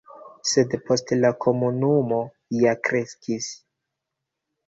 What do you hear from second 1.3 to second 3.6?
komunumo ja kreskis.